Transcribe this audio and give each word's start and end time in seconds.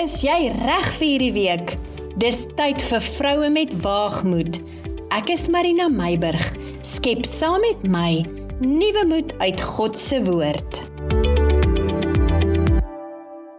Is 0.00 0.22
jy 0.24 0.46
reg 0.54 0.86
vir 0.96 1.04
hierdie 1.04 1.32
week? 1.34 1.72
Dis 2.22 2.46
tyd 2.56 2.80
vir 2.88 3.02
vroue 3.04 3.48
met 3.52 3.72
waagmoed. 3.84 4.56
Ek 5.12 5.28
is 5.34 5.42
Marina 5.52 5.90
Meiburg. 5.92 6.40
Skep 6.88 7.26
saam 7.28 7.60
met 7.60 7.82
my 7.84 8.22
nuwe 8.62 9.02
moed 9.10 9.34
uit 9.42 9.60
God 9.60 9.98
se 10.00 10.22
woord. 10.24 10.80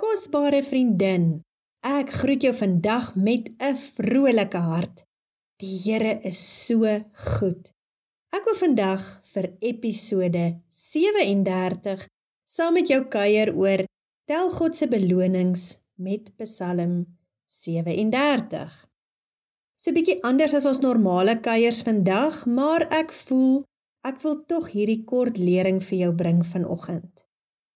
Kosbare 0.02 0.64
vriendin, 0.66 1.28
ek 1.86 2.10
groet 2.24 2.48
jou 2.48 2.56
vandag 2.58 3.12
met 3.14 3.52
'n 3.62 3.78
vrolike 4.00 4.58
hart. 4.58 5.06
Die 5.62 5.78
Here 5.84 6.18
is 6.26 6.42
so 6.42 7.04
goed. 7.38 7.70
Ek 8.34 8.50
wil 8.50 8.58
vandag 8.58 9.04
vir 9.36 9.54
episode 9.62 10.58
37 10.74 12.08
saam 12.50 12.74
met 12.74 12.88
jou 12.90 13.06
kuier 13.06 13.54
oor 13.54 13.86
tel 14.26 14.50
God 14.50 14.76
se 14.76 14.88
belonings 14.88 15.78
met 16.02 16.32
Psalm 16.42 17.06
37. 17.46 18.72
So 19.76 19.90
'n 19.90 19.98
bietjie 19.98 20.22
anders 20.24 20.54
as 20.54 20.66
ons 20.66 20.80
normale 20.80 21.40
kuiers 21.40 21.82
vandag, 21.82 22.46
maar 22.46 22.88
ek 22.90 23.12
voel 23.26 23.64
ek 24.04 24.22
wil 24.22 24.38
tog 24.46 24.70
hierdie 24.74 25.04
kort 25.06 25.38
lering 25.38 25.82
vir 25.82 25.98
jou 25.98 26.12
bring 26.14 26.42
vanoggend. 26.46 27.26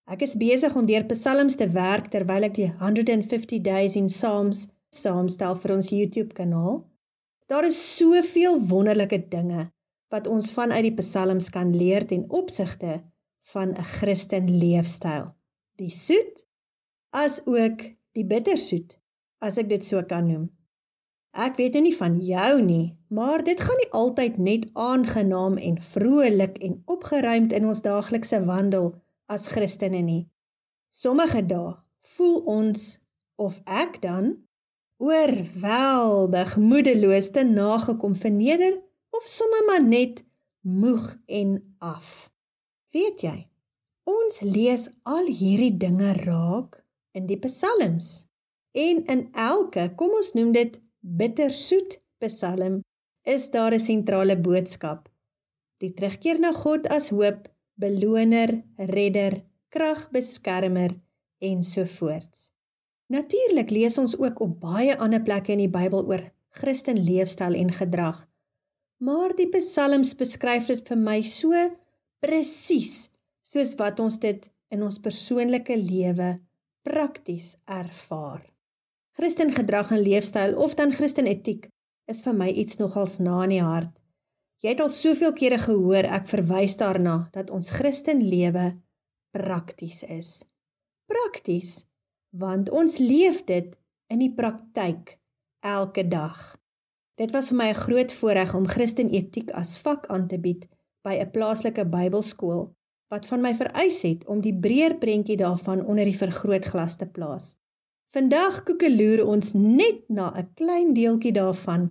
Ek 0.05 0.21
is 0.21 0.35
besig 0.37 0.75
om 0.75 0.85
deur 0.85 1.05
psalms 1.09 1.55
te 1.55 1.67
werk 1.73 2.11
terwyl 2.13 2.43
ek 2.45 2.55
die 2.57 2.69
150 2.81 3.61
Days 3.61 3.95
in 3.95 4.07
Psalms 4.07 4.67
saamstel 4.93 5.55
vir 5.61 5.75
ons 5.75 5.89
YouTube 5.89 6.33
kanaal. 6.33 6.83
Daar 7.49 7.65
is 7.65 7.97
soveel 7.97 8.59
wonderlike 8.69 9.27
dinge 9.29 9.71
wat 10.13 10.27
ons 10.27 10.51
vanuit 10.53 10.85
die 10.85 10.97
psalms 11.01 11.49
kan 11.49 11.73
leer 11.73 12.05
ten 12.05 12.25
opsigte 12.29 13.01
van 13.53 13.73
'n 13.73 13.89
Christen 13.97 14.49
leefstyl. 14.49 15.33
Die 15.77 15.89
soet 15.89 16.45
as 17.11 17.41
ook 17.45 17.81
die 18.15 18.25
bittersoet, 18.27 18.95
as 19.43 19.59
ek 19.61 19.69
dit 19.69 19.83
so 19.85 20.01
kan 20.07 20.27
noem. 20.29 20.45
Ek 21.35 21.57
weet 21.59 21.75
nou 21.75 21.83
nie 21.83 21.95
van 21.97 22.15
jou 22.23 22.51
nie, 22.63 22.95
maar 23.11 23.43
dit 23.43 23.59
gaan 23.59 23.79
nie 23.81 23.89
altyd 23.99 24.37
net 24.39 24.69
aangenaam 24.79 25.57
en 25.59 25.81
vrolik 25.91 26.55
en 26.63 26.77
opgeruimd 26.87 27.51
in 27.57 27.67
ons 27.67 27.83
daaglikse 27.83 28.39
wandel 28.47 28.93
as 29.27 29.49
Christene 29.51 29.99
nie. 30.05 30.21
Sommige 30.87 31.41
dae 31.43 31.73
voel 32.15 32.37
ons 32.47 32.85
of 33.35 33.59
ek 33.67 33.99
dan 34.05 34.31
oorweldig 35.03 36.55
moedeloos 36.55 37.27
te 37.35 37.43
nagekom 37.43 38.15
verneder 38.15 38.79
of 39.11 39.27
sommer 39.27 39.67
maar 39.67 39.83
net 39.83 40.23
moeg 40.63 41.11
en 41.27 41.57
af. 41.83 42.31
Weet 42.95 43.27
jy, 43.27 43.35
ons 44.07 44.39
lees 44.39 44.87
al 45.03 45.27
hierdie 45.27 45.75
dinge 45.83 46.15
raak 46.23 46.79
in 47.15 47.27
die 47.29 47.39
psalms. 47.39 48.25
En 48.75 49.03
in 49.11 49.27
elke, 49.31 49.87
kom 49.95 50.13
ons 50.19 50.33
noem 50.35 50.51
dit 50.55 50.79
bittersoet 50.99 51.99
psalm, 52.23 52.81
is 53.23 53.49
daar 53.51 53.73
'n 53.73 53.79
sentrale 53.79 54.37
boodskap. 54.37 55.09
Die 55.79 55.93
terugkeer 55.93 56.39
na 56.39 56.51
God 56.51 56.87
as 56.87 57.09
hoop, 57.09 57.47
beloner, 57.79 58.63
redder, 58.77 59.43
krag, 59.69 60.11
beskermer 60.11 60.95
en 61.39 61.63
so 61.63 61.85
voorts. 61.85 62.51
Natuurlik 63.07 63.69
lees 63.69 63.97
ons 63.97 64.17
ook 64.17 64.39
op 64.39 64.59
baie 64.59 64.97
ander 64.97 65.21
plekke 65.21 65.51
in 65.51 65.57
die 65.57 65.69
Bybel 65.69 66.05
oor 66.07 66.23
Christen 66.49 66.97
leefstyl 67.03 67.53
en 67.53 67.71
gedrag. 67.71 68.27
Maar 68.97 69.35
die 69.35 69.49
psalms 69.51 70.15
beskryf 70.15 70.67
dit 70.71 70.87
vir 70.87 70.97
my 70.97 71.21
so 71.21 71.51
presies 72.19 73.09
soos 73.43 73.75
wat 73.75 73.99
ons 73.99 74.19
dit 74.19 74.47
in 74.73 74.83
ons 74.83 74.99
persoonlike 74.99 75.75
lewe 75.77 76.39
prakties 76.85 77.55
ervaar. 77.65 78.43
Christen 79.17 79.51
gedrag 79.55 79.91
en 79.91 80.03
leefstyl 80.05 80.53
of 80.55 80.75
dan 80.77 80.91
Christen 80.93 81.25
etiek 81.25 81.69
is 82.11 82.21
vir 82.21 82.35
my 82.37 82.49
iets 82.51 82.77
nogals 82.77 83.17
na 83.17 83.39
in 83.47 83.55
die 83.55 83.63
hart. 83.65 83.93
Jy 84.61 84.75
het 84.75 84.83
al 84.83 84.91
soveel 84.93 85.33
kere 85.33 85.57
gehoor 85.63 86.05
ek 86.17 86.29
verwys 86.29 86.77
daarna 86.77 87.15
dat 87.33 87.49
ons 87.49 87.71
Christen 87.73 88.21
lewe 88.21 88.67
prakties 89.33 90.03
is. 90.03 90.43
Prakties 91.09 91.81
want 92.37 92.69
ons 92.69 92.99
leef 93.01 93.41
dit 93.49 93.73
in 94.13 94.21
die 94.21 94.33
praktyk 94.37 95.15
elke 95.65 96.05
dag. 96.05 96.37
Dit 97.17 97.33
was 97.33 97.49
vir 97.49 97.57
my 97.63 97.69
'n 97.73 97.81
groot 97.81 98.13
voorreg 98.13 98.53
om 98.53 98.67
Christen 98.67 99.09
etiek 99.09 99.49
as 99.51 99.77
vak 99.77 100.05
aan 100.07 100.27
te 100.27 100.37
bied 100.37 100.67
by 101.01 101.17
'n 101.17 101.31
plaaslike 101.31 101.85
Bybelskool 101.85 102.74
wat 103.13 103.27
van 103.29 103.41
my 103.41 103.53
vereis 103.55 104.01
het 104.01 104.25
om 104.31 104.41
die 104.41 104.55
breër 104.65 104.97
prentjie 105.01 105.37
daarvan 105.37 105.85
onder 105.85 106.07
die 106.07 106.17
vergrootglas 106.17 106.97
te 106.97 107.05
plaas. 107.05 107.53
Vandag 108.15 108.63
koekeloer 108.63 109.25
ons 109.25 109.53
net 109.53 110.07
na 110.09 110.31
'n 110.31 110.49
klein 110.55 110.93
deeltjie 110.93 111.33
daarvan 111.33 111.89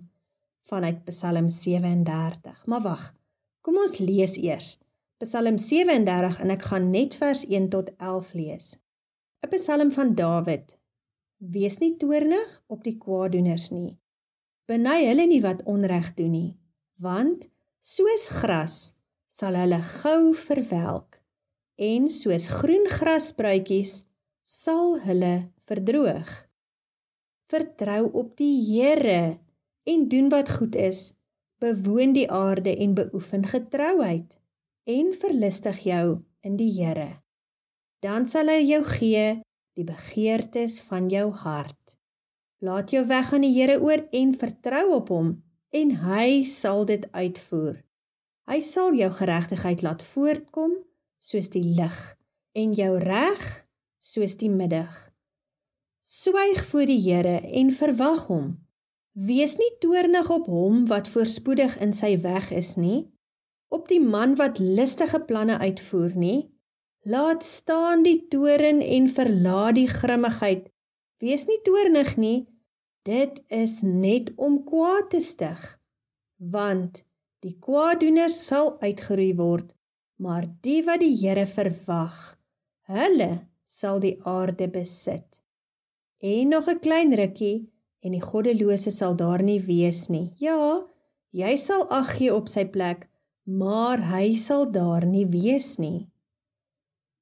vanuit 0.69 1.03
Psalm 1.05 1.49
37. 1.49 2.65
Maar 2.65 2.81
wag, 2.81 3.15
kom 3.61 3.77
ons 3.77 3.97
lees 3.97 4.37
eers. 4.37 4.79
Psalm 5.17 5.57
37 5.57 6.39
en 6.39 6.49
ek 6.49 6.61
gaan 6.61 6.89
net 6.89 7.15
vers 7.15 7.45
1 7.45 7.69
tot 7.69 7.91
11 7.97 8.33
lees. 8.33 8.79
'n 9.43 9.49
Psalm 9.49 9.91
van 9.91 10.15
Dawid. 10.15 10.77
Wees 11.37 11.77
nie 11.77 11.97
toornig 11.97 12.63
op 12.67 12.83
die 12.83 12.97
kwaadoeners 12.97 13.69
nie. 13.69 13.97
Beny 14.65 15.05
hulle 15.05 15.25
nie 15.27 15.41
wat 15.41 15.63
onreg 15.63 16.13
doen 16.13 16.31
nie, 16.31 16.57
want 16.97 17.49
soos 17.79 18.27
gras 18.29 18.94
sal 19.35 19.57
hulle 19.59 19.81
gou 19.83 20.31
verwelk 20.45 21.17
en 21.87 22.07
soos 22.07 22.45
groen 22.47 22.85
grasbruitjies 22.87 23.97
sal 24.47 24.93
hulle 25.03 25.33
verdroog. 25.67 26.29
Vertrou 27.51 28.05
op 28.21 28.31
die 28.39 28.55
Here 28.63 29.37
en 29.91 30.07
doen 30.09 30.29
wat 30.31 30.53
goed 30.55 30.75
is. 30.79 31.11
Bewoon 31.59 32.13
die 32.15 32.29
aarde 32.31 32.75
en 32.77 32.93
beoefen 32.95 33.43
getrouheid 33.51 34.37
en 34.87 35.11
verlustig 35.19 35.83
jou 35.83 36.21
in 36.41 36.55
die 36.61 36.71
Here. 36.77 37.09
Dan 37.99 38.27
sal 38.31 38.51
hy 38.53 38.61
jou 38.63 38.83
gee 38.87 39.27
die 39.75 39.87
begeertes 39.87 40.79
van 40.87 41.09
jou 41.11 41.27
hart. 41.43 41.97
Laat 42.63 42.95
jou 42.95 43.03
weg 43.11 43.33
aan 43.35 43.43
die 43.43 43.55
Here 43.57 43.81
oor 43.83 44.05
en 44.15 44.35
vertrou 44.39 44.85
op 45.01 45.11
hom 45.11 45.33
en 45.75 45.91
hy 46.05 46.45
sal 46.47 46.85
dit 46.87 47.03
uitvoer. 47.11 47.84
Hy 48.45 48.61
sal 48.61 48.93
jou 48.93 49.09
geregtigheid 49.09 49.81
laat 49.81 50.03
voortkom 50.05 50.75
soos 51.17 51.49
die 51.49 51.63
lig 51.65 51.97
en 52.53 52.73
jou 52.77 52.91
reg 53.01 53.45
soos 53.97 54.35
die 54.37 54.51
middag. 54.53 54.93
Swyg 56.05 56.61
voor 56.69 56.85
die 56.85 56.99
Here 57.01 57.39
en 57.41 57.71
verwag 57.73 58.27
hom. 58.29 58.51
Wees 59.17 59.55
nie 59.57 59.71
toornig 59.81 60.29
op 60.29 60.45
hom 60.51 60.83
wat 60.91 61.09
voorspoedig 61.09 61.79
in 61.81 61.95
sy 61.97 62.11
weg 62.21 62.51
is 62.51 62.75
nie, 62.77 63.07
op 63.73 63.87
die 63.89 64.01
man 64.03 64.35
wat 64.37 64.59
listige 64.59 65.23
planne 65.25 65.57
uitvoer 65.57 66.13
nie. 66.13 66.51
Laat 67.05 67.43
staan 67.43 68.03
die 68.05 68.27
toren 68.29 68.83
en 68.83 69.09
verlaat 69.09 69.79
die 69.79 69.87
grimmigheid. 69.89 70.69
Wees 71.23 71.47
nie 71.49 71.61
toornig 71.65 72.13
nie. 72.21 72.45
Dit 73.05 73.41
is 73.49 73.79
net 73.81 74.31
om 74.35 74.61
kwaad 74.69 75.09
te 75.09 75.21
stig. 75.21 75.65
Want 76.37 77.04
Die 77.45 77.53
kwaadoener 77.61 78.31
sal 78.33 78.71
uitgeroei 78.81 79.35
word, 79.37 79.67
maar 80.17 80.47
die 80.65 80.79
wat 80.87 81.03
die 81.03 81.13
Here 81.13 81.43
verwag, 81.45 82.15
hulle 82.89 83.45
sal 83.69 83.99
die 84.01 84.15
aarde 84.25 84.65
besit. 84.73 85.41
En 86.25 86.49
nog 86.49 86.69
'n 86.73 86.79
klein 86.85 87.13
rukkie 87.13 87.69
en 88.01 88.15
die 88.17 88.23
goddelose 88.23 88.91
sal 88.91 89.13
daar 89.15 89.43
nie 89.43 89.59
wees 89.67 90.09
nie. 90.09 90.33
Ja, 90.41 90.87
jy 91.31 91.53
sal 91.57 91.85
ag 91.99 92.17
gee 92.17 92.33
op 92.33 92.49
sy 92.49 92.65
plek, 92.65 93.05
maar 93.45 94.01
hy 94.13 94.33
sal 94.33 94.65
daar 94.71 95.05
nie 95.05 95.25
wees 95.25 95.77
nie. 95.77 96.09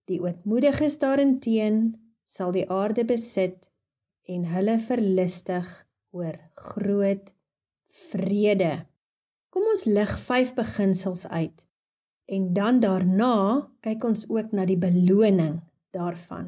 Die 0.08 0.22
ootmoediges 0.24 1.00
daarenteen 1.04 2.00
sal 2.26 2.52
die 2.52 2.69
aarde 2.69 3.04
besit 3.04 3.69
en 4.28 4.48
hulle 4.56 4.80
verlustig 4.80 5.68
oor 6.12 6.40
groot 6.56 7.36
vrede. 8.08 8.93
Kom 9.54 9.68
ons 9.70 9.86
lig 9.86 10.12
vyf 10.26 10.56
beginsels 10.58 11.28
uit. 11.30 11.66
En 12.26 12.48
dan 12.58 12.80
daarna 12.82 13.36
kyk 13.86 14.08
ons 14.08 14.24
ook 14.32 14.50
na 14.58 14.66
die 14.66 14.80
beloning 14.82 15.60
daarvan. 15.94 16.48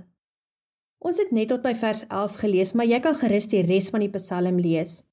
Ons 1.06 1.20
het 1.22 1.30
net 1.36 1.52
tot 1.54 1.62
by 1.62 1.76
vers 1.78 2.02
11 2.08 2.40
gelees, 2.42 2.72
maar 2.74 2.90
jy 2.90 2.98
kan 3.06 3.14
gerus 3.20 3.46
die 3.52 3.62
res 3.68 3.92
van 3.94 4.02
die 4.02 4.10
Psalm 4.16 4.58
lees. 4.58 5.04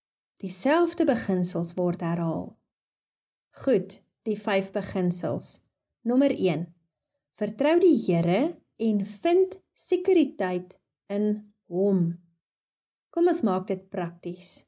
Dieselfde 0.41 1.05
beginsels 1.05 1.75
word 1.77 2.01
herhaal. 2.01 2.55
Goed, 3.61 3.99
die 4.25 4.39
vyf 4.41 4.73
beginsels. 4.73 5.59
Nommer 6.09 6.33
1. 6.33 6.65
Vertrou 7.37 7.77
die 7.83 7.95
Here 8.07 8.57
en 8.81 9.05
vind 9.05 9.61
sekuriteit 9.77 10.79
in 11.13 11.29
Hom. 11.69 12.07
Kom 13.13 13.29
ons 13.29 13.45
maak 13.45 13.69
dit 13.69 13.85
prakties. 13.93 14.63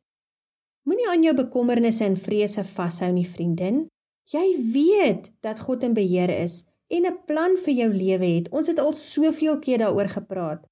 Moenie 0.84 1.08
aan 1.08 1.22
jou 1.25 1.32
bekommernisse 1.36 2.04
en 2.04 2.16
vrese 2.20 2.64
vashou 2.76 3.08
nie, 3.12 3.25
vriendin. 3.25 3.86
Jy 4.28 4.44
weet 4.72 5.31
dat 5.44 5.62
God 5.64 5.84
in 5.86 5.94
beheer 5.96 6.28
is 6.32 6.64
en 6.92 7.06
'n 7.06 7.19
plan 7.26 7.56
vir 7.56 7.75
jou 7.75 7.90
lewe 7.92 8.28
het. 8.36 8.50
Ons 8.52 8.66
het 8.66 8.78
al 8.78 8.92
soveel 8.92 9.58
keer 9.58 9.78
daaroor 9.78 10.08
gepraat. 10.08 10.66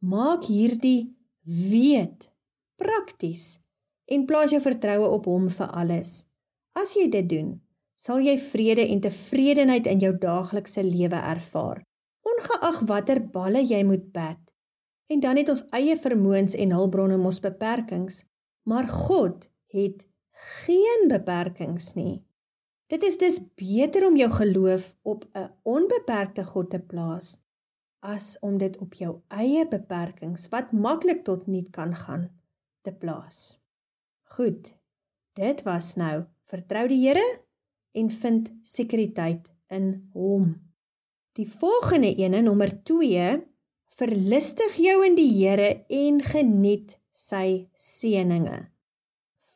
Maak 0.00 0.44
hierdie 0.44 1.16
weet, 1.44 2.32
prakties 2.76 3.60
en 4.06 4.26
plaas 4.26 4.50
jou 4.50 4.60
vertroue 4.60 5.08
op 5.08 5.24
hom 5.24 5.48
vir 5.48 5.66
alles. 5.66 6.26
As 6.72 6.94
jy 6.94 7.08
dit 7.08 7.28
doen, 7.28 7.60
sal 7.96 8.20
jy 8.20 8.38
vrede 8.38 8.86
en 8.88 9.00
tevredenheid 9.00 9.86
in 9.86 9.98
jou 9.98 10.12
daaglikse 10.18 10.82
lewe 10.82 11.16
ervaar, 11.16 11.82
ongeag 12.22 12.80
watter 12.88 13.20
balle 13.20 13.62
jy 13.62 13.82
moet 13.84 14.12
bat. 14.12 14.40
En 15.08 15.20
dan 15.20 15.36
het 15.36 15.48
ons 15.48 15.64
eie 15.76 15.96
vermoëns 15.96 16.54
en 16.54 16.72
hulpbronne 16.72 17.16
mos 17.16 17.40
beperkings, 17.40 18.24
maar 18.62 18.88
God 18.88 19.50
het 19.66 20.08
geen 20.30 21.08
beperkings 21.08 21.94
nie. 21.94 22.24
Dit 22.86 23.02
is 23.02 23.18
dus 23.18 23.38
beter 23.54 24.06
om 24.06 24.16
jou 24.16 24.30
geloof 24.30 24.96
op 25.02 25.24
'n 25.34 25.50
onbeperkte 25.62 26.44
God 26.44 26.70
te 26.70 26.80
plaas 26.80 27.38
as 27.98 28.38
om 28.40 28.58
dit 28.58 28.78
op 28.78 28.94
jou 28.94 29.20
eie 29.28 29.68
beperkings 29.68 30.48
wat 30.48 30.72
maklik 30.72 31.24
tot 31.24 31.46
niet 31.46 31.70
kan 31.70 31.94
gaan 31.94 32.30
te 32.80 32.92
plaas. 32.92 33.60
Goed. 34.22 34.76
Dit 35.32 35.62
was 35.62 35.94
nou 35.94 36.24
vertrou 36.44 36.88
die 36.88 37.08
Here 37.08 37.40
en 37.92 38.10
vind 38.10 38.50
sekuriteit 38.62 39.52
in 39.68 40.10
hom. 40.12 40.70
Die 41.32 41.48
volgende 41.48 42.14
ene 42.14 42.40
nommer 42.40 42.82
2 42.82 43.46
verlustig 43.96 44.76
jou 44.76 45.04
in 45.06 45.14
die 45.14 45.30
Here 45.36 45.84
en 45.88 46.20
geniet 46.22 46.99
sy 47.28 47.68
seëninge. 47.74 48.58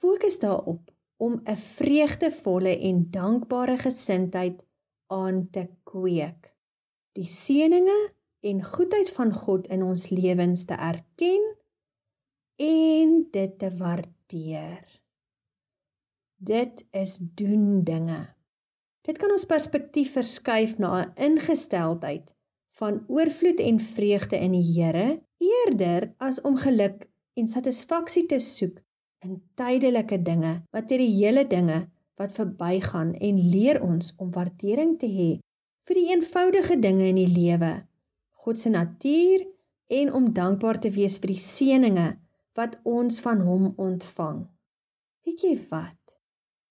Fokus 0.00 0.38
daarop 0.42 0.90
om 1.16 1.40
'n 1.44 1.56
vreugdevolle 1.56 2.78
en 2.88 3.10
dankbare 3.10 3.78
gesindheid 3.78 4.64
aan 5.06 5.48
te 5.50 5.68
kweek. 5.82 6.54
Die 7.12 7.28
seëninge 7.28 8.12
en 8.40 8.64
goedheid 8.64 9.10
van 9.10 9.32
God 9.32 9.66
in 9.66 9.82
ons 9.82 10.08
lewens 10.08 10.64
te 10.64 10.74
erken 10.74 11.56
en 12.56 13.28
dit 13.30 13.58
te 13.58 13.70
waardeer. 13.76 14.84
Dit 16.36 16.84
is 16.90 17.18
doen 17.20 17.84
dinge. 17.84 18.34
Dit 19.04 19.18
kan 19.18 19.30
ons 19.30 19.44
perspektief 19.44 20.12
verskuif 20.12 20.78
na 20.78 20.90
'n 21.00 21.12
ingesteldheid 21.14 22.34
van 22.78 23.04
oorvloed 23.08 23.60
en 23.60 23.80
vreugde 23.80 24.36
in 24.36 24.52
die 24.52 24.66
Here 24.72 25.22
eerder 25.38 26.14
as 26.18 26.40
om 26.40 26.56
geluk 26.56 27.08
en 27.34 27.48
satisfaksie 27.48 28.26
te 28.26 28.38
soek 28.38 28.80
in 29.24 29.40
tydelike 29.58 30.20
dinge, 30.22 30.62
materiële 30.70 31.46
dinge 31.46 31.80
wat 32.20 32.36
verbygaan 32.36 33.14
en 33.14 33.40
leer 33.50 33.82
ons 33.82 34.12
om 34.16 34.30
waardering 34.30 34.98
te 34.98 35.08
hê 35.10 35.30
vir 35.88 36.00
die 36.00 36.10
eenvoudige 36.12 36.78
dinge 36.80 37.08
in 37.10 37.18
die 37.20 37.30
lewe 37.30 37.74
God 38.44 38.60
se 38.60 38.68
natuur 38.68 39.46
en 39.86 40.12
om 40.12 40.32
dankbaar 40.32 40.78
te 40.80 40.90
wees 40.92 41.16
vir 41.20 41.32
die 41.32 41.40
seëninge 41.40 42.08
wat 42.58 42.76
ons 42.84 43.20
van 43.24 43.40
hom 43.40 43.70
ontvang. 43.80 44.42
Weet 45.24 45.44
jy 45.46 45.54
wat? 45.70 46.00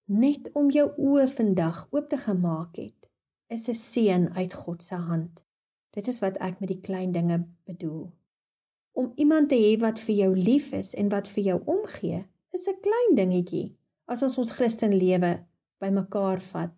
Net 0.05 0.51
om 0.59 0.69
jou 0.69 0.85
oë 1.01 1.25
vandag 1.33 1.87
oop 1.89 2.11
te 2.11 2.19
gemaak 2.27 2.77
het, 2.77 3.09
is 3.49 3.67
'n 3.69 3.79
seën 3.79 4.29
uit 4.37 4.53
God 4.53 4.83
se 4.83 4.95
hand. 4.95 5.43
Dit 5.93 6.07
is 6.07 6.19
wat 6.19 6.37
ek 6.37 6.59
met 6.59 6.69
die 6.69 6.81
klein 6.81 7.11
dinge 7.11 7.47
bedoel. 7.65 8.11
Om 8.93 9.11
iemand 9.15 9.49
te 9.49 9.57
hê 9.57 9.73
wat 9.81 9.99
vir 10.05 10.15
jou 10.15 10.31
lief 10.37 10.71
is 10.77 10.93
en 10.93 11.09
wat 11.09 11.27
vir 11.27 11.43
jou 11.43 11.59
omgee, 11.65 12.25
is 12.53 12.67
'n 12.67 12.81
klein 12.85 13.15
dingetjie 13.15 13.75
as 14.05 14.21
ons 14.21 14.37
ons 14.37 14.51
Christen 14.51 14.93
lewe 14.93 15.45
bymekaar 15.81 16.41
vat. 16.53 16.75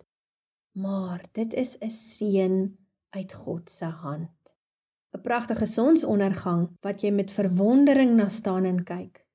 Maar 0.72 1.22
dit 1.34 1.54
is 1.54 1.78
'n 1.82 1.90
seën 1.90 2.78
uit 3.10 3.34
God 3.34 3.70
se 3.70 3.86
hand. 3.86 4.56
'n 5.14 5.22
pragtige 5.22 5.66
sonsondergang 5.66 6.64
wat 6.82 7.02
jy 7.02 7.12
met 7.12 7.32
verwondering 7.32 8.16
na 8.16 8.30
staan 8.30 8.66
en 8.66 8.84
kyk. 8.84 9.26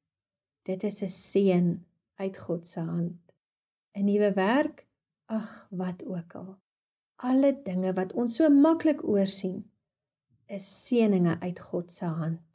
Dit 0.62 0.84
is 0.84 1.02
'n 1.02 1.08
seën 1.08 1.66
uit 2.14 2.38
God 2.38 2.66
se 2.66 2.80
hand. 2.80 3.20
'n 3.96 4.04
Nuwe 4.04 4.32
werk, 4.32 4.86
ag 5.26 5.66
wat 5.70 6.04
ook 6.04 6.34
al. 6.34 6.58
Alle 7.16 7.52
dinge 7.62 7.92
wat 7.92 8.12
ons 8.12 8.36
so 8.36 8.48
maklik 8.48 9.04
oorsien, 9.04 9.70
is 10.46 10.86
seëninge 10.86 11.40
uit 11.40 11.60
God 11.60 11.92
se 11.92 12.04
hand. 12.04 12.49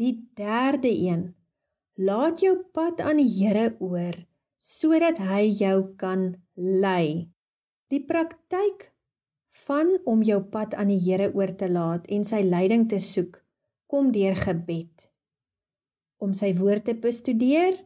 Die 0.00 0.28
derde 0.34 0.90
een, 0.90 1.34
laat 1.94 2.40
jou 2.42 2.56
pad 2.74 2.98
aan 3.00 3.20
die 3.22 3.30
Here 3.30 3.76
oor 3.78 4.16
sodat 4.64 5.20
hy 5.22 5.44
jou 5.54 5.94
kan 6.00 6.32
lei. 6.56 7.30
Die 7.92 8.00
praktyk 8.02 8.88
van 9.66 9.92
om 10.08 10.24
jou 10.26 10.40
pad 10.50 10.74
aan 10.74 10.90
die 10.90 10.98
Here 10.98 11.28
oor 11.30 11.52
te 11.54 11.68
laat 11.70 12.08
en 12.10 12.26
sy 12.26 12.40
leiding 12.42 12.88
te 12.90 12.98
soek, 12.98 13.38
kom 13.86 14.10
deur 14.10 14.34
gebed. 14.40 15.06
Om 16.18 16.34
sy 16.34 16.54
woord 16.58 16.88
te 16.88 16.96
bestudeer 16.98 17.78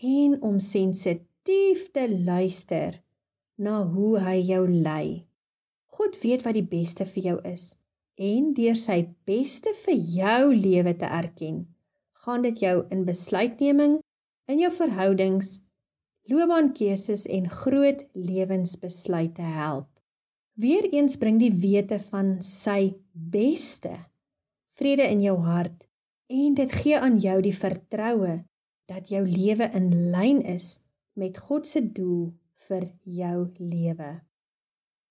en 0.00 0.40
om 0.40 0.60
sensitief 0.64 1.90
te 1.92 2.08
luister 2.08 3.02
na 3.60 3.82
hoe 3.84 4.16
hy 4.22 4.38
jou 4.40 4.64
lei. 4.70 5.26
God 5.92 6.16
weet 6.24 6.46
wat 6.46 6.56
die 6.56 6.68
beste 6.72 7.04
vir 7.04 7.32
jou 7.34 7.40
is 7.52 7.74
en 8.16 8.52
deur 8.54 8.76
sy 8.78 9.00
beste 9.26 9.72
vir 9.84 9.96
jou 10.16 10.54
lewe 10.54 10.94
te 10.96 11.06
erken, 11.06 11.64
gaan 12.24 12.42
dit 12.46 12.62
jou 12.62 12.84
in 12.94 13.04
besluitneming 13.08 13.98
in 14.48 14.60
jou 14.60 14.70
verhoudings, 14.76 15.58
loopbaankeuses 16.30 17.26
en 17.26 17.48
groot 17.50 18.04
lewensbesluite 18.14 19.44
help. 19.56 19.88
Weereens 20.54 21.16
bring 21.18 21.40
die 21.40 21.52
wete 21.52 21.98
van 22.12 22.36
sy 22.44 22.94
beste 23.12 23.96
vrede 24.78 25.06
in 25.10 25.22
jou 25.22 25.36
hart 25.42 25.86
en 26.30 26.54
dit 26.58 26.72
gee 26.82 26.98
aan 26.98 27.18
jou 27.22 27.36
die 27.42 27.54
vertroue 27.54 28.38
dat 28.90 29.10
jou 29.10 29.22
lewe 29.26 29.68
in 29.74 29.90
lyn 30.14 30.40
is 30.54 30.78
met 31.18 31.38
God 31.38 31.66
se 31.66 31.82
doel 31.94 32.32
vir 32.68 32.88
jou 33.04 33.38
lewe. 33.58 34.10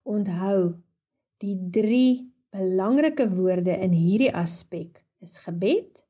Onthou, 0.03 0.79
die 1.43 1.55
3 1.75 2.32
belangrike 2.53 3.27
woorde 3.33 3.75
in 3.81 3.93
hierdie 3.97 4.31
aspek 4.33 5.01
is 5.25 5.37
gebed 5.45 6.05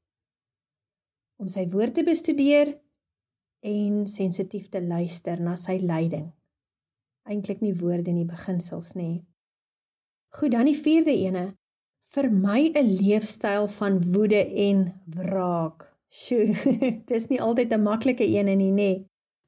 om 1.40 1.48
sy 1.48 1.66
woord 1.72 1.96
te 1.96 2.04
bestudeer 2.04 2.76
en 3.64 4.06
sensitief 4.12 4.70
te 4.70 4.84
luister 4.84 5.40
na 5.40 5.56
sy 5.60 5.78
leiding 5.80 6.32
eintlik 7.30 7.62
nie 7.64 7.74
woorde 7.80 8.12
nie 8.12 8.28
beginsels 8.28 8.94
nê. 9.00 9.24
Goed, 10.34 10.52
dan 10.56 10.68
die 10.68 10.78
vierde 10.78 11.14
ene. 11.14 11.46
Vir 12.14 12.30
my 12.30 12.70
'n 12.70 12.90
leefstyl 13.00 13.68
van 13.78 14.02
woede 14.14 14.44
en 14.68 14.94
wraak. 15.16 15.88
Sjoe, 16.10 16.54
dis 17.12 17.28
nie 17.30 17.42
altyd 17.42 17.74
'n 17.74 17.84
maklike 17.84 18.26
een 18.26 18.52
nie 18.58 18.72
nê, 18.72 18.92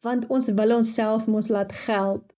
want 0.01 0.27
ons 0.29 0.49
wil 0.49 0.75
onsself 0.77 1.27
mos 1.27 1.49
laat 1.49 1.71
geld. 1.71 2.33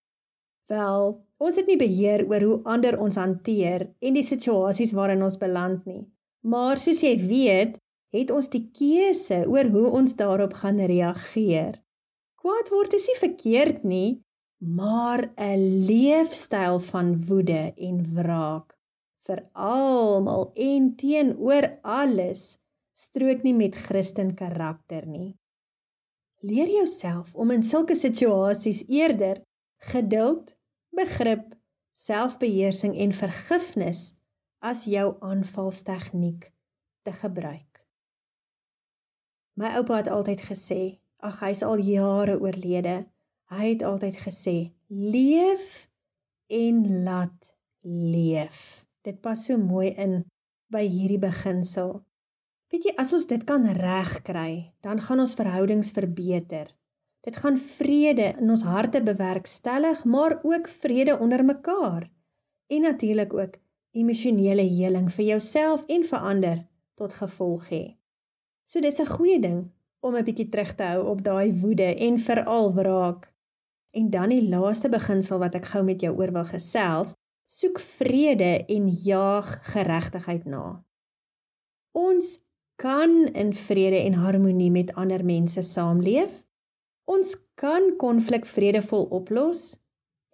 Wel, 0.68 1.27
ons 1.38 1.58
het 1.60 1.68
nie 1.70 1.78
beheer 1.78 2.26
oor 2.30 2.46
hoe 2.46 2.62
ander 2.66 2.98
ons 3.00 3.18
hanteer 3.20 3.88
en 4.02 4.18
die 4.18 4.26
situasies 4.26 4.94
waarin 4.98 5.24
ons 5.24 5.38
beland 5.42 5.86
nie. 5.86 6.06
Maar 6.42 6.80
soos 6.82 7.04
jy 7.04 7.16
weet, 7.28 7.78
het 8.16 8.32
ons 8.32 8.50
die 8.50 8.64
keuse 8.74 9.44
oor 9.52 9.68
hoe 9.74 9.90
ons 10.00 10.16
daarop 10.16 10.56
gaan 10.62 10.80
reageer. 10.80 11.82
Kwaad 12.40 12.72
word 12.72 12.96
is 12.98 13.08
nie 13.10 13.20
verkeerd 13.20 13.84
nie, 13.84 14.22
maar 14.58 15.30
'n 15.38 15.86
leefstyl 15.86 16.80
van 16.80 17.14
woede 17.28 17.74
en 17.78 17.98
wraak 18.16 18.78
vir 19.28 19.44
almal 19.54 20.52
en 20.56 20.96
teenoor 20.96 21.68
alles 21.84 22.58
strook 22.94 23.44
nie 23.44 23.54
met 23.54 23.76
Christen 23.76 24.34
karakter 24.36 25.06
nie. 25.06 25.36
Leer 26.42 26.70
jouself 26.70 27.36
om 27.36 27.52
in 27.52 27.64
sulke 27.64 27.96
situasies 27.96 28.84
eerder 28.88 29.42
geduld, 29.92 30.57
begrip, 30.98 31.54
selfbeheersing 31.98 32.96
en 32.98 33.14
vergifnis 33.14 34.12
as 34.60 34.86
jou 34.90 35.12
aanvalstegniek 35.26 36.50
te 37.06 37.14
gebruik. 37.22 37.86
My 39.58 39.74
oupa 39.80 40.02
het 40.02 40.10
altyd 40.14 40.42
gesê, 40.50 40.82
ag 41.22 41.40
hy's 41.42 41.64
al 41.66 41.82
jare 41.82 42.38
oorlede, 42.42 43.06
Hy 43.48 43.70
het 43.72 43.84
altyd 43.84 44.18
gesê: 44.20 44.74
"Leef 44.88 45.88
en 46.48 47.04
laat 47.04 47.56
leef." 47.82 48.86
Dit 49.02 49.22
pas 49.22 49.40
so 49.46 49.58
mooi 49.58 49.94
in 49.96 50.26
by 50.68 50.84
hierdie 50.84 51.20
beginsel. 51.20 52.04
Weet 52.68 52.90
jy, 52.90 52.94
as 53.00 53.14
ons 53.16 53.28
dit 53.28 53.44
kan 53.48 53.64
regkry, 53.64 54.74
dan 54.84 55.00
gaan 55.00 55.24
ons 55.24 55.38
verhoudings 55.40 55.94
verbeter. 55.96 56.68
Dit 57.28 57.36
gaan 57.44 57.58
vrede 57.60 58.30
in 58.40 58.50
ons 58.50 58.62
harte 58.64 59.02
bewerkstellig, 59.04 60.06
maar 60.06 60.40
ook 60.44 60.68
vrede 60.68 61.20
onder 61.20 61.46
mekaar. 61.46 62.10
En 62.68 62.82
natuurlik 62.82 63.34
ook 63.34 63.58
emosionele 63.92 64.62
heling 64.62 65.12
vir 65.12 65.26
jouself 65.26 65.84
en 65.86 66.06
vir 66.08 66.20
ander 66.20 66.62
tot 66.96 67.14
gevolg 67.14 67.66
hê. 67.70 67.84
So 68.64 68.80
dis 68.80 69.00
'n 69.00 69.12
goeie 69.12 69.40
ding 69.40 69.72
om 70.00 70.16
'n 70.16 70.24
bietjie 70.24 70.50
terug 70.50 70.76
te 70.76 70.84
hou 70.84 71.08
op 71.08 71.24
daai 71.24 71.52
woede 71.60 71.96
en 71.96 72.20
veral 72.20 72.74
wraak. 72.74 73.34
En 73.92 74.10
dan 74.10 74.30
die 74.30 74.50
laaste 74.50 74.90
beginsel 74.90 75.40
wat 75.40 75.56
ek 75.56 75.66
gou 75.66 75.84
met 75.84 76.02
jou 76.02 76.16
oor 76.18 76.32
wil 76.32 76.46
gesels, 76.46 77.14
soek 77.46 77.80
vrede 77.80 78.66
en 78.66 78.90
jaag 78.90 79.60
geregtigheid 79.74 80.46
na. 80.46 80.84
Ons 81.92 82.40
kan 82.76 83.28
in 83.34 83.54
vrede 83.54 84.04
en 84.04 84.14
harmonie 84.14 84.72
met 84.72 84.94
ander 84.94 85.26
mense 85.26 85.62
saamleef. 85.62 86.47
Ons 87.08 87.36
kan 87.56 87.94
konflik 87.98 88.46
vredevol 88.46 89.08
oplos 89.16 89.78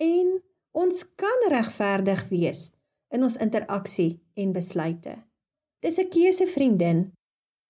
en 0.01 0.39
ons 0.73 1.03
kan 1.21 1.45
regverdig 1.53 2.23
wees 2.31 2.71
in 3.13 3.21
ons 3.23 3.37
interaksie 3.37 4.17
en 4.41 4.53
besluite. 4.55 5.13
Dis 5.85 5.99
'n 5.99 6.09
keuse, 6.09 6.47
vriendin. 6.47 7.11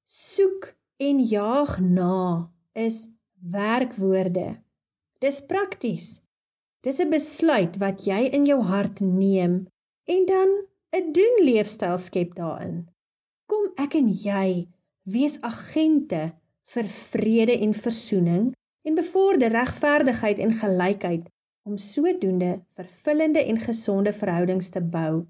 Soek 0.08 0.72
en 0.98 1.20
jaag 1.20 1.80
na 1.80 2.50
is 2.74 3.08
werkwoorde. 3.52 4.64
Dis 5.20 5.42
prakties. 5.42 6.22
Dis 6.84 7.00
'n 7.00 7.10
besluit 7.10 7.78
wat 7.78 8.06
jy 8.08 8.30
in 8.32 8.46
jou 8.46 8.62
hart 8.62 9.02
neem 9.02 9.68
en 10.08 10.26
dan 10.26 10.50
'n 10.94 11.12
doen 11.12 11.36
leefstyl 11.44 11.98
skep 11.98 12.36
daarin. 12.36 12.88
Kom 13.48 13.68
ek 13.78 13.96
en 13.96 14.08
jy 14.08 14.68
wees 15.04 15.38
agente 15.42 16.32
vir 16.64 16.88
vrede 16.88 17.60
en 17.60 17.74
versoening 17.74 18.54
en 18.84 18.96
bevorder 18.96 19.52
regverdigheid 19.56 20.40
en 20.44 20.54
gelykheid 20.60 21.30
om 21.64 21.78
sodoende 21.78 22.58
vervullende 22.76 23.44
en 23.44 23.60
gesonde 23.60 24.14
verhoudings 24.14 24.70
te 24.70 24.82
bou 24.82 25.24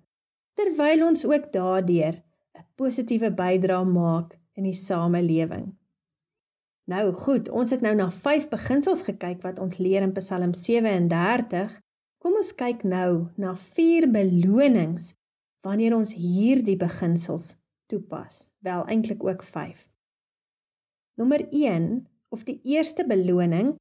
terwyl 0.58 1.06
ons 1.08 1.26
ook 1.26 1.52
daardeur 1.54 2.16
'n 2.58 2.66
positiewe 2.76 3.32
bydrae 3.34 3.86
maak 3.86 4.38
in 4.54 4.64
die 4.64 4.78
samelewing. 4.78 5.74
Nou 6.86 7.14
goed, 7.14 7.50
ons 7.50 7.70
het 7.70 7.82
nou 7.82 7.96
na 7.96 8.10
5 8.12 8.50
beginsels 8.52 9.02
gekyk 9.08 9.42
wat 9.42 9.60
ons 9.60 9.78
leer 9.78 10.02
in 10.02 10.14
Psalm 10.14 10.54
37. 10.54 11.80
Kom 12.18 12.36
ons 12.40 12.54
kyk 12.56 12.84
nou 12.84 13.28
na 13.36 13.56
4 13.56 14.10
belonings 14.12 15.14
wanneer 15.62 15.96
ons 15.96 16.14
hierdie 16.14 16.78
beginsels 16.78 17.56
toepas. 17.88 18.50
Wel 18.60 18.86
eintlik 18.86 19.24
ook 19.24 19.44
5. 19.44 19.88
Nommer 21.16 21.48
1 21.52 22.08
of 22.34 22.44
die 22.48 22.60
eerste 22.66 23.06
beloning 23.06 23.76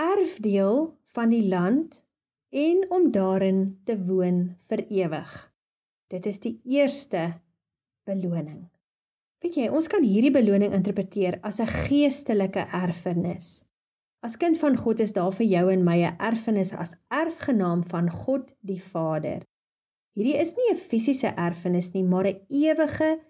erfdeel 0.00 0.94
van 1.12 1.28
die 1.28 1.44
land 1.48 2.00
en 2.48 2.86
om 2.88 3.10
daarin 3.12 3.80
te 3.84 3.98
woon 4.06 4.54
vir 4.72 4.84
ewig. 4.88 5.32
Dit 6.08 6.26
is 6.26 6.40
die 6.40 6.54
eerste 6.64 7.34
beloning. 8.08 8.64
Weet 9.44 9.58
jy, 9.58 9.68
ons 9.68 9.90
kan 9.92 10.04
hierdie 10.06 10.32
beloning 10.32 10.72
interpreteer 10.72 11.38
as 11.42 11.60
'n 11.60 11.68
geestelike 11.88 12.64
erfenis. 12.72 13.64
As 14.22 14.36
kind 14.36 14.58
van 14.58 14.76
God 14.76 15.00
is 15.00 15.12
daar 15.12 15.32
vir 15.32 15.46
jou 15.46 15.72
en 15.72 15.84
my 15.84 15.98
'n 16.00 16.16
erfenis 16.18 16.72
as 16.72 16.94
erfgenaam 17.10 17.84
van 17.84 18.10
God 18.10 18.54
die 18.60 18.80
Vader. 18.80 19.42
Hierdie 20.14 20.40
is 20.40 20.54
nie 20.56 20.70
'n 20.72 20.76
fisiese 20.76 21.34
erfenis 21.36 21.92
nie, 21.92 22.04
maar 22.04 22.26
'n 22.26 22.40
ewige 22.48 23.20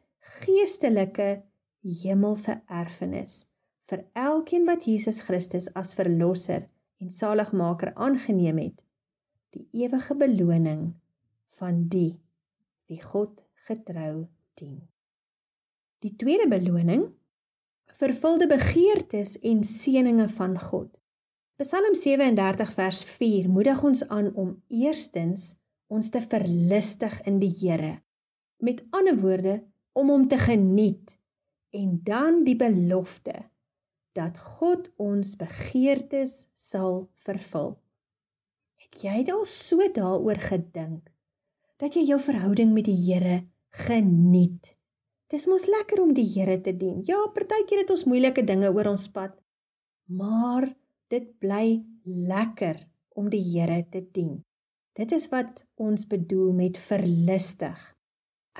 geestelike 0.42 1.42
hemelse 1.82 2.62
erfenis 2.68 3.51
vir 3.92 4.06
elkeen 4.16 4.64
wat 4.64 4.86
Jesus 4.88 5.20
Christus 5.26 5.68
as 5.76 5.92
verlosser 5.92 6.64
en 7.02 7.12
saligmaker 7.12 7.92
aangeneem 8.00 8.62
het. 8.62 8.78
Die 9.52 9.66
ewige 9.84 10.16
beloning 10.16 10.94
van 11.60 11.84
die 11.92 12.14
wie 12.88 13.02
God 13.02 13.44
getrou 13.68 14.24
dien. 14.56 14.78
Die 16.00 16.14
tweede 16.16 16.48
beloning 16.48 17.04
vervulde 18.00 18.48
begeertes 18.48 19.36
en 19.44 19.60
seënings 19.66 20.32
van 20.40 20.56
God. 20.58 20.96
Psalm 21.60 21.94
37 21.94 22.72
vers 22.74 23.04
4 23.20 23.52
moedig 23.52 23.84
ons 23.84 24.06
aan 24.08 24.32
om 24.32 24.56
eerstens 24.72 25.52
ons 25.92 26.08
te 26.10 26.24
verlustig 26.24 27.20
in 27.28 27.38
die 27.44 27.52
Here. 27.60 27.98
Met 28.56 28.80
ander 28.96 29.20
woorde, 29.20 29.60
om 29.92 30.08
hom 30.08 30.24
te 30.28 30.40
geniet 30.40 31.18
en 31.76 31.98
dan 32.04 32.44
die 32.48 32.56
belofte 32.56 33.51
dat 34.16 34.38
God 34.58 34.90
ons 35.00 35.36
begeertes 35.40 36.46
sal 36.58 37.06
vervul. 37.24 37.74
Het 38.82 39.04
jy 39.06 39.16
al 39.32 39.44
so 39.48 39.88
daaroor 39.94 40.40
gedink 40.42 41.08
dat 41.80 41.96
jy 41.96 42.04
jou 42.12 42.20
verhouding 42.22 42.74
met 42.76 42.86
die 42.86 42.98
Here 42.98 43.42
geniet? 43.86 44.74
Dis 45.32 45.48
mos 45.48 45.64
lekker 45.70 46.02
om 46.02 46.12
die 46.12 46.26
Here 46.28 46.58
te 46.60 46.74
dien. 46.76 47.00
Ja, 47.08 47.16
partykeer 47.32 47.86
het 47.86 47.90
ons 47.94 48.04
moeilike 48.04 48.44
dinge 48.44 48.68
oor 48.68 48.92
ons 48.92 49.08
pad, 49.08 49.32
maar 50.12 50.68
dit 51.12 51.30
bly 51.40 51.80
lekker 52.04 52.82
om 53.16 53.30
die 53.32 53.40
Here 53.40 53.80
te 53.88 54.04
dien. 54.12 54.42
Dit 54.92 55.12
is 55.16 55.30
wat 55.32 55.64
ons 55.80 56.04
bedoel 56.04 56.52
met 56.52 56.76
verlustig. 56.76 57.80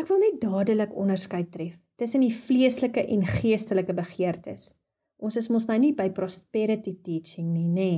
Ek 0.01 0.09
wil 0.09 0.23
net 0.23 0.41
dadelik 0.41 0.95
onderskeid 0.97 1.51
tref 1.53 1.77
tussen 2.01 2.25
die 2.25 2.33
vleeslike 2.33 3.05
en 3.05 3.27
geestelike 3.29 3.93
begeertes. 3.95 4.73
Ons 5.23 5.39
is 5.39 5.47
mos 5.55 5.69
nou 5.71 5.79
nie 5.79 5.93
by 5.95 6.09
prosperity 6.11 6.97
teaching 7.07 7.53
nie, 7.55 7.69
nê? 7.71 7.93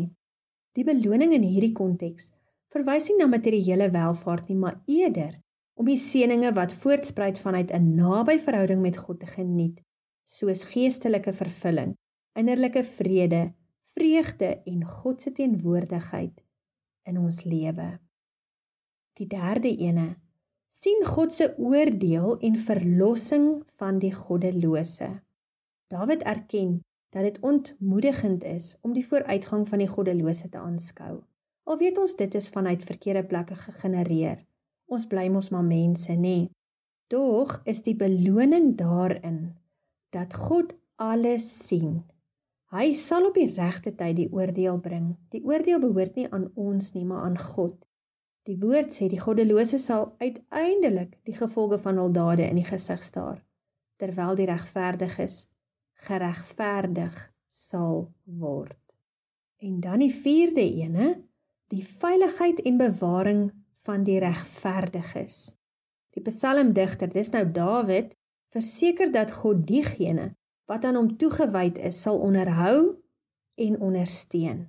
Die 0.76 0.84
beloning 0.84 1.32
in 1.32 1.46
hierdie 1.46 1.72
konteks 1.72 2.34
verwys 2.74 3.06
nie 3.08 3.16
na 3.20 3.28
materiële 3.30 3.88
welvaart 3.94 4.50
nie, 4.50 4.58
maar 4.60 4.80
eerder 4.90 5.38
om 5.80 5.88
die 5.88 5.98
seëninge 5.98 6.52
wat 6.54 6.74
voortspruit 6.82 7.40
vanuit 7.40 7.72
'n 7.72 7.94
naby 7.96 8.36
verhouding 8.38 8.82
met 8.82 8.96
God 8.96 9.20
te 9.20 9.26
geniet, 9.26 9.80
soos 10.24 10.64
geestelike 10.64 11.32
vervulling, 11.32 11.94
innerlike 12.36 12.84
vrede, 12.84 13.54
vreugde 13.96 14.62
en 14.66 14.84
God 14.84 15.20
se 15.20 15.32
teenwoordigheid 15.32 16.44
in 17.06 17.18
ons 17.18 17.44
lewe. 17.44 17.98
Die 19.14 19.26
derde 19.26 19.70
ene 19.70 20.16
sien 20.68 21.04
God 21.06 21.32
se 21.32 21.54
oordeel 21.58 22.38
en 22.38 22.56
verlossing 22.56 23.62
van 23.78 23.98
die 23.98 24.12
goddelose. 24.12 25.22
Dawid 25.88 26.22
erken 26.22 26.80
dat 27.14 27.22
dit 27.22 27.40
ontmoedigend 27.40 28.44
is 28.44 28.74
om 28.82 28.92
die 28.92 29.06
vooruitgang 29.06 29.68
van 29.68 29.78
die 29.78 29.88
goddelose 29.88 30.48
te 30.48 30.58
aanskou. 30.58 31.20
Al 31.64 31.78
weet 31.78 31.98
ons 31.98 32.16
dit 32.18 32.34
is 32.34 32.48
vanuit 32.50 32.82
verkeerde 32.82 33.22
plekke 33.30 33.54
gegenereer. 33.54 34.40
Ons 34.90 35.06
bly 35.06 35.28
mos 35.30 35.52
maar 35.54 35.64
mense, 35.64 36.12
nê. 36.12 36.48
Tog 37.06 37.60
is 37.70 37.84
die 37.86 37.94
beloning 37.94 38.74
daarin 38.80 39.54
dat 40.10 40.34
God 40.34 40.74
alles 40.98 41.46
sien. 41.68 42.02
Hy 42.74 42.90
sal 42.98 43.30
op 43.30 43.38
die 43.38 43.52
regte 43.54 43.94
tyd 43.94 44.18
die 44.18 44.28
oordeel 44.34 44.82
bring. 44.82 45.14
Die 45.30 45.44
oordeel 45.46 45.78
behoort 45.86 46.18
nie 46.18 46.26
aan 46.34 46.50
ons 46.58 46.92
nie, 46.98 47.06
maar 47.06 47.28
aan 47.30 47.38
God. 47.38 47.78
Die 48.50 48.58
woord 48.58 48.90
sê 48.90 49.06
die 49.08 49.22
goddelose 49.22 49.78
sal 49.78 50.10
uiteindelik 50.18 51.14
die 51.30 51.38
gevolge 51.38 51.78
van 51.78 52.02
hul 52.02 52.10
dade 52.12 52.50
in 52.50 52.58
die 52.58 52.66
gesig 52.66 53.06
staar, 53.06 53.38
terwyl 54.02 54.34
die 54.34 54.50
regverdiges 54.50 55.44
geregverdig 56.06 57.16
sal 57.46 58.10
word. 58.24 58.80
En 59.62 59.80
dan 59.80 60.02
die 60.02 60.12
vierde 60.12 60.64
ene, 60.64 61.14
die 61.72 61.84
veiligheid 61.86 62.60
en 62.66 62.76
bewaring 62.80 63.44
van 63.86 64.04
die 64.04 64.18
regverdiges. 64.22 65.54
Die 66.14 66.22
psalmdigter, 66.22 67.10
dis 67.10 67.30
nou 67.34 67.44
Dawid, 67.50 68.14
verseker 68.54 69.10
dat 69.12 69.32
God 69.32 69.64
diegene 69.66 70.34
wat 70.70 70.84
aan 70.84 70.96
hom 70.96 71.10
toegewyd 71.20 71.78
is, 71.78 72.00
sal 72.04 72.20
onderhou 72.24 72.94
en 73.60 73.80
ondersteun, 73.84 74.64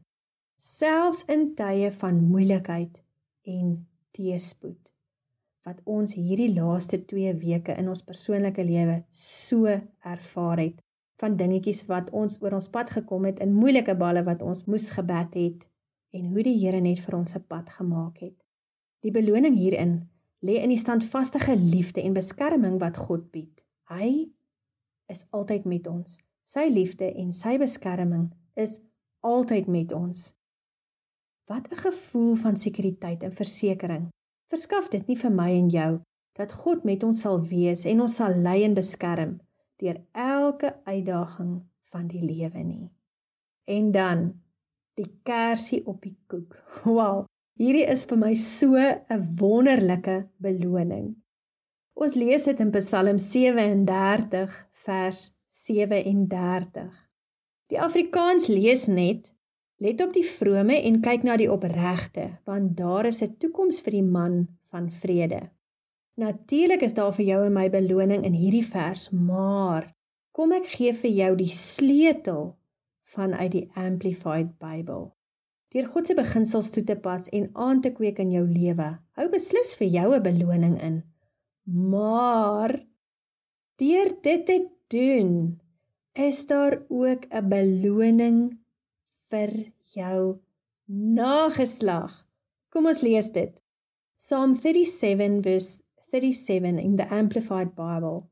selfs 0.60 1.24
in 1.32 1.54
tye 1.58 1.92
van 2.02 2.20
moeilikheid 2.30 3.00
en 3.48 3.78
teëspoed. 4.18 4.82
Wat 5.66 5.80
ons 5.90 6.14
hierdie 6.14 6.52
laaste 6.54 7.00
2 7.10 7.38
weke 7.42 7.74
in 7.80 7.88
ons 7.90 8.04
persoonlike 8.06 8.66
lewe 8.66 9.00
so 9.10 9.72
ervaar 10.06 10.62
het 10.62 10.85
van 11.22 11.38
dingetjies 11.40 11.86
wat 11.92 12.10
ons 12.12 12.38
oor 12.44 12.58
ons 12.58 12.68
pad 12.72 12.92
gekom 12.98 13.28
het 13.30 13.40
in 13.44 13.54
moeilike 13.56 13.96
balle 14.00 14.24
wat 14.28 14.42
ons 14.44 14.66
moes 14.72 14.90
gebed 14.92 15.38
het 15.40 15.68
en 16.16 16.28
hoe 16.32 16.44
die 16.44 16.56
Here 16.60 16.82
net 16.82 17.00
vir 17.04 17.18
ons 17.20 17.36
se 17.36 17.40
pad 17.40 17.70
gemaak 17.78 18.20
het. 18.24 18.36
Die 19.04 19.14
beloning 19.16 19.56
hierin 19.56 19.96
lê 20.46 20.60
in 20.64 20.72
die 20.74 20.80
standvaste 20.80 21.40
liefde 21.56 22.02
en 22.02 22.14
beskerming 22.14 22.80
wat 22.80 22.98
God 22.98 23.32
bied. 23.32 23.64
Hy 23.92 24.32
is 25.12 25.26
altyd 25.32 25.66
met 25.66 25.88
ons. 25.88 26.20
Sy 26.44 26.68
liefde 26.70 27.12
en 27.14 27.32
sy 27.34 27.58
beskerming 27.58 28.32
is 28.56 28.80
altyd 29.22 29.68
met 29.68 29.94
ons. 29.94 30.34
Wat 31.48 31.72
'n 31.72 31.78
gevoel 31.78 32.36
van 32.36 32.58
sekuriteit 32.58 33.24
en 33.24 33.32
versekering. 33.32 34.10
Verskaf 34.50 34.90
dit 34.90 35.08
nie 35.08 35.18
vir 35.18 35.32
my 35.32 35.52
en 35.52 35.70
jou 35.70 36.02
dat 36.36 36.52
God 36.52 36.84
met 36.84 37.04
ons 37.04 37.22
sal 37.22 37.42
wees 37.42 37.86
en 37.86 38.02
ons 38.02 38.16
sal 38.16 38.36
lei 38.36 38.64
en 38.64 38.74
beskerm 38.74 39.40
deur 39.82 40.02
elke 40.12 40.76
uitdaging 40.86 41.64
van 41.92 42.08
die 42.08 42.22
lewe 42.22 42.64
nie. 42.64 42.90
En 43.66 43.92
dan 43.92 44.28
die 44.94 45.12
kersie 45.24 45.86
op 45.86 46.02
die 46.02 46.18
koek. 46.28 46.56
Wow, 46.84 47.26
Hierdie 47.56 47.86
is 47.88 48.02
vir 48.04 48.18
my 48.20 48.34
so 48.36 48.76
'n 48.76 49.22
wonderlike 49.40 50.16
beloning. 50.44 51.06
Ons 51.96 52.18
lees 52.20 52.44
dit 52.44 52.60
in 52.60 52.72
Psalm 52.76 53.20
37 53.26 54.58
vers 54.86 55.22
37. 55.64 56.90
Die 57.72 57.80
Afrikaans 57.80 58.50
lees 58.52 58.84
net: 58.92 59.32
Let 59.80 60.04
op 60.04 60.12
die 60.18 60.26
vrome 60.28 60.82
en 60.90 61.00
kyk 61.06 61.24
na 61.24 61.38
die 61.40 61.48
opregte, 61.48 62.28
want 62.44 62.76
daar 62.76 63.08
is 63.08 63.24
'n 63.24 63.38
toekoms 63.40 63.80
vir 63.88 63.96
die 64.02 64.08
man 64.20 64.36
van 64.68 64.92
vrede. 64.92 65.40
Natuurlik 66.16 66.82
is 66.82 66.94
daar 66.94 67.14
vir 67.14 67.26
jou 67.26 67.46
en 67.46 67.54
my 67.54 67.70
beloning 67.70 68.24
in 68.26 68.34
hierdie 68.34 68.66
vers, 68.66 69.10
maar 69.12 69.96
Kom 70.36 70.52
ek 70.52 70.66
gee 70.68 70.92
vir 70.92 71.12
jou 71.16 71.34
die 71.40 71.52
sleutel 71.56 72.48
vanuit 73.16 73.54
die 73.54 73.68
Amplified 73.80 74.50
Bybel. 74.60 75.06
Deur 75.72 75.86
God 75.94 76.10
se 76.10 76.16
beginsels 76.18 76.74
toe 76.76 76.84
te 76.90 76.98
pas 77.06 77.30
en 77.38 77.46
aan 77.68 77.80
te 77.86 77.94
kweek 77.96 78.20
in 78.20 78.34
jou 78.34 78.42
lewe, 78.44 78.90
hou 79.16 79.28
beslis 79.32 79.72
vir 79.80 79.88
jou 79.94 80.10
'n 80.18 80.26
beloning 80.26 80.76
in. 80.88 80.98
Maar 81.94 82.76
deur 83.80 84.12
dit 84.28 84.46
te 84.52 84.58
doen, 84.92 85.32
is 86.28 86.44
daar 86.52 86.84
ook 86.90 87.32
'n 87.32 87.50
beloning 87.56 88.60
vir 89.32 89.72
jou 89.96 90.40
nageslag. 90.92 92.28
Kom 92.72 92.92
ons 92.92 93.02
lees 93.02 93.32
dit. 93.32 93.56
Psalm 94.20 94.60
37 94.60 95.42
verse 95.48 95.80
37 96.16 96.80
in 96.80 96.96
the 96.96 97.14
Amplified 97.14 97.76
Bible. 97.76 98.30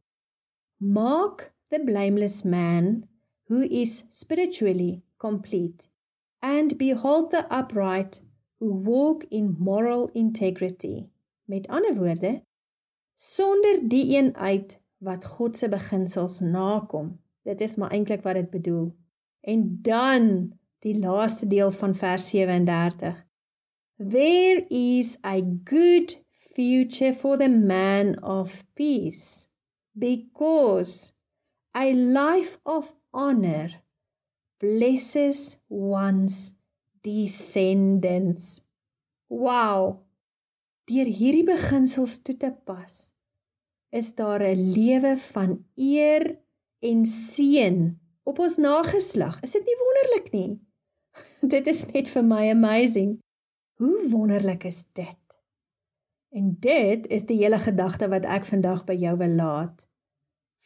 Mark 0.80 1.52
the 1.70 1.80
blameless 1.80 2.46
man 2.46 3.06
who 3.50 3.64
is 3.64 4.06
spiritually 4.08 5.04
complete, 5.20 5.90
and 6.42 6.78
behold 6.78 7.32
the 7.32 7.46
upright 7.54 8.22
who 8.62 8.72
walk 8.72 9.26
in 9.32 9.58
moral 9.60 10.10
integrity. 10.14 11.10
Met 11.46 11.68
ander 11.68 11.94
woorde, 11.94 12.42
sonder 13.16 13.90
die 13.90 14.18
een 14.18 14.34
uit 14.38 14.80
wat 15.00 15.26
God 15.26 15.58
se 15.58 15.68
beginsels 15.68 16.40
nakom. 16.40 17.20
Dit 17.44 17.62
is 17.62 17.76
maar 17.76 17.92
eintlik 17.92 18.24
wat 18.24 18.40
dit 18.40 18.50
bedoel. 18.50 18.94
En 19.42 19.80
dan 19.82 20.54
die 20.80 21.00
laaste 21.00 21.48
deel 21.48 21.72
van 21.72 21.96
vers 21.96 22.30
37. 22.30 23.26
There 23.98 24.66
is 24.70 25.18
a 25.26 25.42
good 25.64 26.23
future 26.56 27.14
for 27.14 27.38
the 27.38 27.50
man 27.50 28.16
of 28.22 28.64
peace 28.76 29.48
because 29.98 31.12
a 31.76 31.94
life 31.94 32.58
of 32.66 32.94
honor 33.14 33.70
blesses 34.60 35.58
one's 35.70 36.54
descendants. 37.04 38.62
Wow. 39.30 40.04
Deur 40.88 41.08
hierdie 41.08 41.46
beginsels 41.48 42.18
toe 42.24 42.36
te 42.38 42.52
pas, 42.68 42.94
is 43.92 44.14
daar 44.20 44.44
'n 44.44 44.72
lewe 44.76 45.16
van 45.32 45.52
eer 45.76 46.24
en 46.80 47.06
seën 47.06 48.00
op 48.24 48.40
ons 48.40 48.58
nageslag. 48.58 49.40
Is 49.42 49.52
dit 49.52 49.66
nie 49.66 49.80
wonderlik 49.84 50.32
nie? 50.32 50.52
dit 51.56 51.68
is 51.68 51.86
net 51.94 52.10
vir 52.10 52.24
my 52.24 52.50
amazing. 52.52 53.20
Hoe 53.80 54.10
wonderlik 54.10 54.64
is 54.64 54.86
dit? 54.94 55.23
En 56.34 56.56
dit 56.60 57.08
is 57.08 57.26
die 57.30 57.36
hele 57.38 57.60
gedagte 57.62 58.08
wat 58.10 58.24
ek 58.26 58.48
vandag 58.50 58.80
by 58.88 58.94
jou 58.98 59.12
wil 59.20 59.36
laat. 59.38 59.84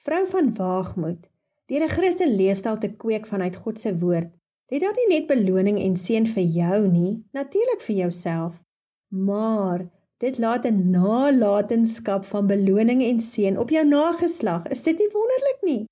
Vrou 0.05 0.21
van 0.31 0.53
waagmoed, 0.55 1.25
deur 1.67 1.83
'n 1.83 1.91
Christen 1.91 2.31
leefstyl 2.39 2.77
te 2.83 2.89
kweek 3.01 3.27
vanuit 3.27 3.55
God 3.63 3.79
se 3.79 3.91
woord, 4.03 4.29
het 4.71 4.81
daar 4.81 4.95
nie 4.99 5.07
net 5.09 5.27
beloning 5.27 5.81
en 5.81 5.97
seën 6.05 6.27
vir 6.35 6.47
jou 6.59 6.79
nie, 6.87 7.11
natuurlik 7.39 7.83
vir 7.87 7.95
jouself, 7.95 8.63
maar 9.11 9.83
dit 10.23 10.39
laat 10.39 10.65
'n 10.71 10.89
nalatenskap 10.95 12.25
van 12.31 12.47
beloning 12.47 13.03
en 13.03 13.19
seën 13.19 13.59
op 13.59 13.69
jou 13.69 13.85
nageslag. 13.87 14.67
Is 14.67 14.81
dit 14.87 14.97
nie 14.97 15.11
wonderlik 15.11 15.59
nie? 15.61 15.85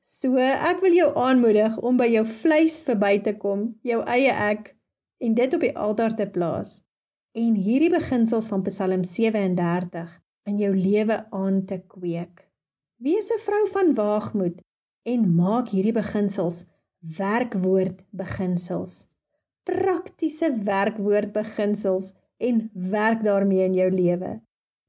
So, 0.00 0.36
ek 0.72 0.80
wil 0.80 0.92
jou 0.92 1.14
aanmoedig 1.14 1.78
om 1.78 1.96
by 1.96 2.10
jou 2.18 2.26
vleis 2.26 2.82
verby 2.82 3.22
te 3.22 3.36
kom, 3.36 3.78
jou 3.82 4.02
eie 4.02 4.32
ek 4.50 4.76
en 5.18 5.34
dit 5.34 5.54
op 5.54 5.60
die 5.60 5.76
altaar 5.76 6.16
te 6.16 6.26
plaas 6.26 6.80
en 7.32 7.54
hierdie 7.54 7.90
beginsels 7.92 8.48
van 8.50 8.62
Psalm 8.66 9.04
37 9.06 10.10
in 10.50 10.58
jou 10.58 10.70
lewe 10.74 11.20
aan 11.30 11.62
te 11.64 11.78
kweek. 11.86 12.48
Wees 12.98 13.30
'n 13.30 13.38
vrou 13.38 13.66
van 13.70 13.94
waagmoed 13.94 14.60
en 15.06 15.34
maak 15.34 15.68
hierdie 15.68 15.94
beginsels 15.94 16.64
werkwoord 17.00 18.02
beginsels. 18.10 19.06
Praktiese 19.62 20.50
werkwoord 20.64 21.32
beginsels 21.32 22.14
en 22.38 22.70
werk 22.72 23.22
daarmee 23.22 23.64
in 23.64 23.74
jou 23.74 23.90
lewe. 23.90 24.40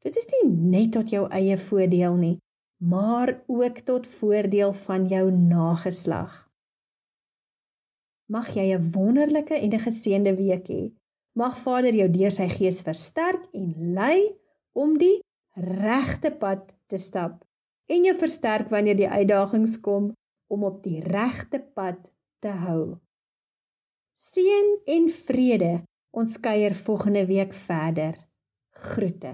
Dit 0.02 0.18
is 0.18 0.28
nie 0.32 0.52
net 0.52 0.92
tot 0.92 1.10
jou 1.10 1.28
eie 1.30 1.58
voordeel 1.58 2.16
nie, 2.16 2.38
maar 2.78 3.44
ook 3.48 3.78
tot 3.80 4.08
voordeel 4.08 4.74
van 4.74 5.08
jou 5.08 5.32
nageslag. 5.32 6.50
Mag 8.26 8.50
jy 8.56 8.74
'n 8.74 8.92
wonderlike 8.92 9.54
en 9.54 9.74
'n 9.74 9.80
geseënde 9.80 10.36
week 10.36 10.68
hê. 10.68 11.01
Mag 11.38 11.56
Vader 11.64 11.96
jou 11.96 12.10
deur 12.12 12.34
sy 12.36 12.50
gees 12.52 12.82
versterk 12.84 13.46
en 13.56 13.72
lei 13.96 14.32
om 14.76 14.98
die 15.00 15.22
regte 15.56 16.32
pad 16.32 16.74
te 16.92 17.00
stap 17.00 17.40
en 17.92 18.08
jou 18.08 18.16
versterk 18.20 18.72
wanneer 18.72 18.98
die 19.00 19.10
uitdagings 19.10 19.78
kom 19.84 20.12
om 20.52 20.66
op 20.68 20.82
die 20.84 21.00
regte 21.04 21.62
pad 21.76 22.10
te 22.44 22.52
hou. 22.66 22.98
Seën 24.16 24.76
en 24.96 25.08
vrede. 25.26 25.72
Ons 26.12 26.36
kuier 26.44 26.76
volgende 26.76 27.24
week 27.26 27.54
verder. 27.56 28.18
Groete. 28.92 29.32